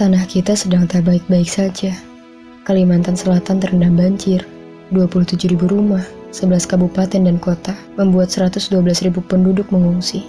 Tanah 0.00 0.24
kita 0.24 0.56
sedang 0.56 0.88
tak 0.88 1.04
baik-baik 1.04 1.44
saja. 1.44 1.92
Kalimantan 2.64 3.20
Selatan 3.20 3.60
terendam 3.60 4.00
banjir. 4.00 4.40
27 4.96 5.52
ribu 5.52 5.68
rumah, 5.68 6.00
11 6.32 6.64
kabupaten 6.64 7.28
dan 7.28 7.36
kota, 7.36 7.76
membuat 8.00 8.32
112 8.32 8.80
ribu 9.04 9.20
penduduk 9.20 9.68
mengungsi. 9.68 10.24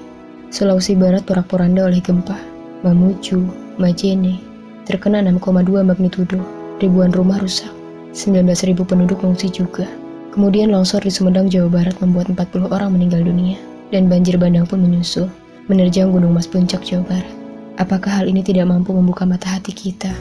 Sulawesi 0.52 0.92
Barat 1.00 1.24
porak-poranda 1.24 1.88
oleh 1.88 2.04
gempa. 2.04 2.36
Mamuju, 2.84 3.48
Majene, 3.80 4.44
terkena 4.84 5.24
6,2 5.24 5.88
magnitudo. 5.88 6.44
Ribuan 6.84 7.16
rumah 7.16 7.40
rusak. 7.40 7.72
19 8.12 8.44
ribu 8.68 8.84
penduduk 8.84 9.24
mengungsi 9.24 9.48
juga. 9.48 9.88
Kemudian 10.36 10.76
longsor 10.76 11.00
di 11.00 11.16
Sumedang, 11.16 11.48
Jawa 11.48 11.72
Barat 11.72 11.96
membuat 12.04 12.28
40 12.28 12.68
orang 12.76 12.92
meninggal 12.92 13.24
dunia. 13.24 13.56
Dan 13.88 14.12
banjir 14.12 14.36
bandang 14.36 14.68
pun 14.68 14.84
menyusul, 14.84 15.32
menerjang 15.72 16.12
Gunung 16.12 16.36
Mas 16.36 16.44
Puncak, 16.44 16.84
Jawa 16.84 17.08
Barat. 17.08 17.41
Apakah 17.82 18.22
hal 18.22 18.30
ini 18.30 18.46
tidak 18.46 18.70
mampu 18.70 18.94
membuka 18.94 19.26
mata 19.26 19.58
hati 19.58 19.74
kita? 19.74 20.14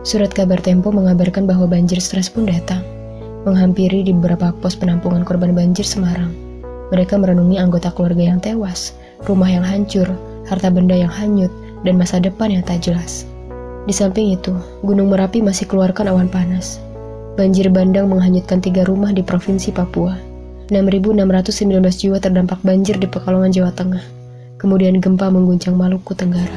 Surat 0.00 0.32
kabar 0.32 0.56
Tempo 0.64 0.88
mengabarkan 0.88 1.44
bahwa 1.44 1.68
banjir 1.68 2.00
stres 2.00 2.32
pun 2.32 2.48
datang, 2.48 2.80
menghampiri 3.44 4.00
di 4.00 4.16
beberapa 4.16 4.48
pos 4.64 4.72
penampungan 4.72 5.28
korban 5.28 5.52
banjir 5.52 5.84
Semarang. 5.84 6.32
Mereka 6.88 7.20
merenungi 7.20 7.60
anggota 7.60 7.92
keluarga 7.92 8.32
yang 8.32 8.40
tewas, 8.40 8.96
rumah 9.28 9.52
yang 9.52 9.60
hancur, 9.60 10.08
harta 10.48 10.72
benda 10.72 10.96
yang 10.96 11.12
hanyut, 11.12 11.52
dan 11.84 12.00
masa 12.00 12.16
depan 12.16 12.48
yang 12.48 12.64
tak 12.64 12.80
jelas. 12.80 13.28
Di 13.84 13.92
samping 13.92 14.32
itu, 14.32 14.56
Gunung 14.88 15.12
Merapi 15.12 15.44
masih 15.44 15.68
keluarkan 15.68 16.08
awan 16.08 16.32
panas. 16.32 16.80
Banjir 17.36 17.68
bandang 17.68 18.08
menghanyutkan 18.08 18.64
tiga 18.64 18.88
rumah 18.88 19.12
di 19.12 19.20
Provinsi 19.20 19.68
Papua. 19.68 20.16
6.619 20.72 21.28
jiwa 21.92 22.16
terdampak 22.16 22.56
banjir 22.64 22.96
di 22.96 23.04
Pekalongan, 23.04 23.52
Jawa 23.52 23.68
Tengah. 23.76 24.23
Kemudian 24.64 24.96
gempa 24.96 25.28
mengguncang 25.28 25.76
Maluku 25.76 26.16
Tenggara. 26.16 26.56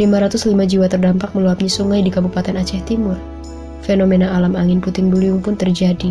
505 0.00 0.64
jiwa 0.64 0.88
terdampak 0.88 1.36
meluapnya 1.36 1.68
sungai 1.68 2.00
di 2.00 2.08
Kabupaten 2.08 2.56
Aceh 2.56 2.80
Timur. 2.88 3.20
Fenomena 3.84 4.32
alam 4.32 4.56
angin 4.56 4.80
puting 4.80 5.12
beliung 5.12 5.44
pun 5.44 5.52
terjadi 5.52 6.08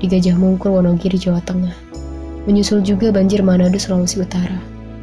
di 0.00 0.06
Gajah 0.08 0.40
Mungkur, 0.40 0.72
Wonogiri, 0.72 1.20
Jawa 1.20 1.44
Tengah. 1.44 1.76
Menyusul 2.48 2.80
juga 2.80 3.12
banjir 3.12 3.44
Manado, 3.44 3.76
Sulawesi 3.76 4.24
Utara, 4.24 4.56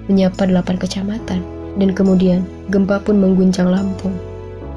menyapa 0.09 0.49
8 0.49 0.81
kecamatan, 0.81 1.45
dan 1.77 1.89
kemudian 1.93 2.41
gempa 2.73 2.97
pun 2.97 3.21
mengguncang 3.21 3.69
Lampung. 3.69 4.17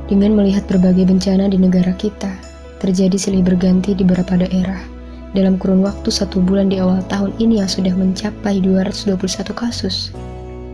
Dengan 0.05 0.37
melihat 0.37 0.69
berbagai 0.69 1.09
bencana 1.09 1.49
di 1.49 1.57
negara 1.57 1.97
kita, 1.97 2.29
terjadi 2.77 3.17
silih 3.17 3.41
berganti 3.41 3.97
di 3.97 4.05
beberapa 4.05 4.37
daerah. 4.37 4.85
Dalam 5.33 5.57
kurun 5.57 5.81
waktu 5.81 6.13
satu 6.13 6.45
bulan 6.45 6.69
di 6.69 6.77
awal 6.77 7.01
tahun 7.09 7.33
ini 7.41 7.65
yang 7.65 7.73
sudah 7.73 7.97
mencapai 7.97 8.61
221 8.61 9.17
kasus, 9.57 10.13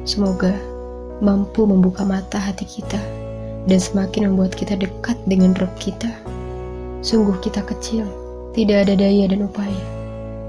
Semoga 0.06 0.54
mampu 1.18 1.66
membuka 1.66 2.06
mata 2.06 2.38
hati 2.38 2.62
kita 2.62 3.02
dan 3.66 3.74
semakin 3.82 4.30
membuat 4.30 4.54
kita 4.54 4.78
dekat 4.78 5.18
dengan 5.26 5.50
Rob 5.58 5.74
kita. 5.82 6.06
Sungguh 7.02 7.34
kita 7.42 7.66
kecil, 7.66 8.06
tidak 8.54 8.86
ada 8.86 8.94
daya 8.94 9.26
dan 9.26 9.50
upaya. 9.50 9.82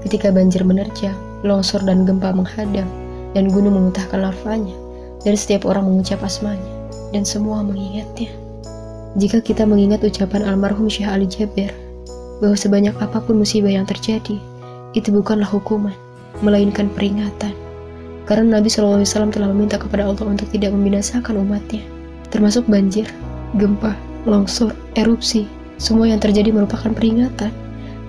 Ketika 0.06 0.30
banjir 0.30 0.62
menerjang, 0.62 1.18
longsor 1.42 1.82
dan 1.82 2.06
gempa 2.06 2.30
menghadang, 2.30 2.86
dan 3.34 3.50
gunung 3.50 3.74
memuntahkan 3.74 4.30
larvanya, 4.30 4.78
dan 5.26 5.34
setiap 5.34 5.66
orang 5.66 5.90
mengucap 5.90 6.22
asmanya, 6.22 6.70
dan 7.10 7.26
semua 7.26 7.58
mengingatnya. 7.66 8.30
Jika 9.18 9.42
kita 9.42 9.66
mengingat 9.66 10.06
ucapan 10.06 10.46
almarhum 10.46 10.86
Syekh 10.86 11.10
Ali 11.10 11.26
Jaber, 11.26 11.74
bahwa 12.38 12.54
sebanyak 12.54 12.94
apa 13.02 13.18
pun 13.18 13.42
musibah 13.42 13.74
yang 13.74 13.90
terjadi, 13.90 14.38
itu 14.94 15.10
bukanlah 15.10 15.50
hukuman, 15.50 15.98
melainkan 16.46 16.86
peringatan 16.94 17.66
karena 18.28 18.60
Nabi 18.60 18.68
SAW 18.68 19.00
telah 19.32 19.48
meminta 19.48 19.80
kepada 19.80 20.04
Allah 20.04 20.28
untuk 20.28 20.52
tidak 20.52 20.76
membinasakan 20.76 21.40
umatnya, 21.40 21.80
termasuk 22.28 22.68
banjir, 22.68 23.08
gempa, 23.56 23.96
longsor, 24.28 24.76
erupsi, 25.00 25.48
semua 25.80 26.12
yang 26.12 26.20
terjadi 26.20 26.52
merupakan 26.52 26.92
peringatan. 26.92 27.48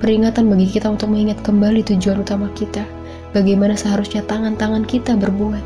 Peringatan 0.04 0.52
bagi 0.52 0.68
kita 0.68 0.92
untuk 0.92 1.12
mengingat 1.12 1.40
kembali 1.44 1.88
tujuan 1.88 2.24
utama 2.24 2.52
kita, 2.52 2.84
bagaimana 3.32 3.80
seharusnya 3.80 4.20
tangan-tangan 4.28 4.84
kita 4.84 5.16
berbuat. 5.16 5.64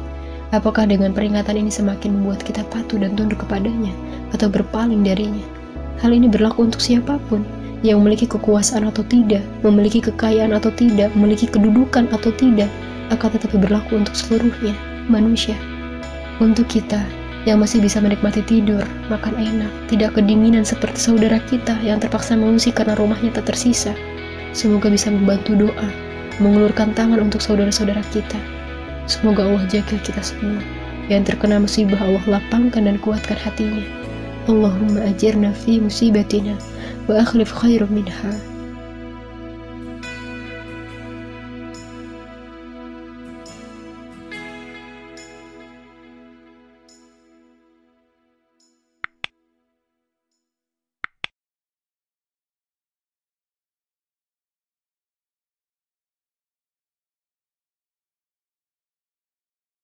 Apakah 0.54 0.86
dengan 0.86 1.18
peringatan 1.18 1.58
ini 1.58 1.74
semakin 1.74 2.14
membuat 2.14 2.46
kita 2.46 2.62
patuh 2.70 3.02
dan 3.02 3.18
tunduk 3.18 3.42
kepadanya, 3.42 3.90
atau 4.38 4.54
berpaling 4.54 5.02
darinya? 5.02 5.42
Hal 5.98 6.14
ini 6.14 6.30
berlaku 6.30 6.70
untuk 6.70 6.82
siapa 6.82 7.18
pun, 7.26 7.42
yang 7.82 8.02
memiliki 8.06 8.30
kekuasaan 8.30 8.86
atau 8.86 9.02
tidak, 9.10 9.42
memiliki 9.66 9.98
kekayaan 9.98 10.54
atau 10.54 10.70
tidak, 10.78 11.10
memiliki 11.18 11.50
kedudukan 11.50 12.06
atau 12.14 12.30
tidak, 12.38 12.70
akan 13.14 13.30
tetapi 13.38 13.58
berlaku 13.62 14.02
untuk 14.02 14.18
seluruhnya 14.18 14.74
manusia. 15.08 15.56
Untuk 16.42 16.66
kita 16.68 17.00
yang 17.44 17.60
masih 17.60 17.84
bisa 17.84 18.00
menikmati 18.00 18.40
tidur, 18.48 18.84
makan 19.12 19.36
enak, 19.36 19.72
tidak 19.92 20.16
kedinginan 20.16 20.64
seperti 20.64 21.12
saudara 21.12 21.44
kita 21.52 21.76
yang 21.84 22.00
terpaksa 22.00 22.40
mengungsi 22.40 22.72
karena 22.72 22.96
rumahnya 22.96 23.36
tak 23.36 23.52
tersisa. 23.52 23.92
Semoga 24.56 24.88
bisa 24.88 25.12
membantu 25.12 25.68
doa, 25.68 25.90
mengulurkan 26.40 26.96
tangan 26.96 27.20
untuk 27.20 27.44
saudara-saudara 27.44 28.02
kita. 28.16 28.40
Semoga 29.06 29.44
Allah 29.44 29.68
jaga 29.68 30.00
kita 30.00 30.24
semua. 30.24 30.62
Yang 31.12 31.36
terkena 31.36 31.60
musibah 31.60 32.00
Allah 32.00 32.40
lapangkan 32.40 32.88
dan 32.88 32.96
kuatkan 33.04 33.36
hatinya. 33.36 33.84
Allahumma 34.48 35.04
ajirna 35.12 35.52
fi 35.52 35.84
musibatina 35.84 36.56
wa 37.12 37.20
akhlif 37.20 37.52
khairum 37.52 37.92
minha. 37.92 38.53